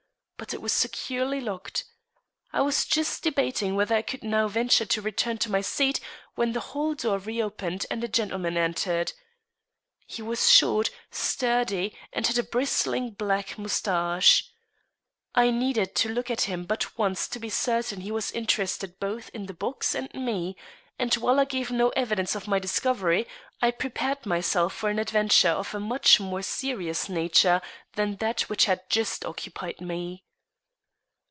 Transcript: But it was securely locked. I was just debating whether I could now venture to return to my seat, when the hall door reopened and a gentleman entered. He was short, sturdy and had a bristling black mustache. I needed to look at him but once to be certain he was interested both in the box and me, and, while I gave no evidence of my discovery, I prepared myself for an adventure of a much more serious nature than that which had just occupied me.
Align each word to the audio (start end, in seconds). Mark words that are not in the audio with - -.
But 0.41 0.55
it 0.55 0.61
was 0.61 0.73
securely 0.73 1.39
locked. 1.39 1.83
I 2.51 2.61
was 2.61 2.85
just 2.85 3.21
debating 3.21 3.75
whether 3.75 3.93
I 3.95 4.01
could 4.01 4.23
now 4.23 4.47
venture 4.47 4.85
to 4.87 5.01
return 5.01 5.37
to 5.37 5.51
my 5.51 5.61
seat, 5.61 5.99
when 6.33 6.53
the 6.53 6.59
hall 6.59 6.95
door 6.95 7.19
reopened 7.19 7.85
and 7.91 8.03
a 8.03 8.07
gentleman 8.07 8.57
entered. 8.57 9.13
He 10.07 10.23
was 10.23 10.49
short, 10.49 10.89
sturdy 11.11 11.95
and 12.11 12.25
had 12.25 12.39
a 12.39 12.43
bristling 12.43 13.11
black 13.11 13.59
mustache. 13.59 14.49
I 15.35 15.51
needed 15.51 15.93
to 15.97 16.09
look 16.09 16.31
at 16.31 16.41
him 16.41 16.65
but 16.65 16.97
once 16.97 17.27
to 17.29 17.39
be 17.39 17.49
certain 17.51 18.01
he 18.01 18.11
was 18.11 18.31
interested 18.31 18.99
both 18.99 19.29
in 19.29 19.45
the 19.45 19.53
box 19.53 19.93
and 19.93 20.11
me, 20.15 20.57
and, 20.97 21.13
while 21.13 21.39
I 21.39 21.45
gave 21.45 21.69
no 21.69 21.89
evidence 21.89 22.33
of 22.33 22.47
my 22.47 22.57
discovery, 22.57 23.27
I 23.61 23.69
prepared 23.69 24.25
myself 24.25 24.73
for 24.73 24.89
an 24.89 24.97
adventure 24.97 25.49
of 25.49 25.75
a 25.75 25.79
much 25.79 26.19
more 26.19 26.41
serious 26.41 27.07
nature 27.07 27.61
than 27.93 28.15
that 28.15 28.41
which 28.49 28.65
had 28.65 28.89
just 28.89 29.23
occupied 29.23 29.79
me. 29.79 30.25